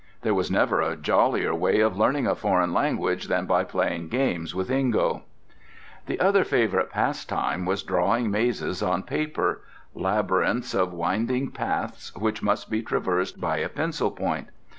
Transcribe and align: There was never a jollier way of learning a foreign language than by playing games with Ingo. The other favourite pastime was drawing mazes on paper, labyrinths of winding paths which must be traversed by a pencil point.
There 0.23 0.33
was 0.33 0.49
never 0.49 0.81
a 0.81 0.95
jollier 0.95 1.53
way 1.53 1.79
of 1.79 1.95
learning 1.95 2.25
a 2.25 2.33
foreign 2.33 2.73
language 2.73 3.27
than 3.27 3.45
by 3.45 3.63
playing 3.63 4.07
games 4.09 4.55
with 4.55 4.69
Ingo. 4.71 5.21
The 6.07 6.19
other 6.19 6.43
favourite 6.43 6.89
pastime 6.89 7.65
was 7.65 7.83
drawing 7.83 8.31
mazes 8.31 8.81
on 8.81 9.03
paper, 9.03 9.61
labyrinths 9.93 10.73
of 10.73 10.91
winding 10.91 11.51
paths 11.51 12.15
which 12.15 12.41
must 12.41 12.67
be 12.71 12.81
traversed 12.81 13.39
by 13.39 13.57
a 13.57 13.69
pencil 13.69 14.09
point. 14.09 14.47